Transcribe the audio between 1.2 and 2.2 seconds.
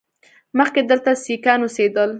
سیکان اوسېدل